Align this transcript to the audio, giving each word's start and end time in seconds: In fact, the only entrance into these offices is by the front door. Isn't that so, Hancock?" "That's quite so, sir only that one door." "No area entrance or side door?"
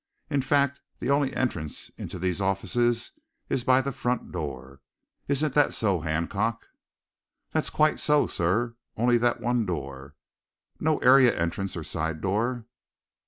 In 0.31 0.41
fact, 0.41 0.81
the 0.97 1.11
only 1.11 1.31
entrance 1.35 1.89
into 1.89 2.17
these 2.17 2.41
offices 2.41 3.11
is 3.49 3.63
by 3.63 3.81
the 3.81 3.91
front 3.91 4.31
door. 4.31 4.81
Isn't 5.27 5.53
that 5.53 5.75
so, 5.75 5.99
Hancock?" 5.99 6.65
"That's 7.51 7.69
quite 7.69 7.99
so, 7.99 8.25
sir 8.25 8.75
only 8.97 9.19
that 9.19 9.41
one 9.41 9.67
door." 9.67 10.15
"No 10.79 10.97
area 11.01 11.39
entrance 11.39 11.77
or 11.77 11.83
side 11.83 12.19
door?" 12.19 12.65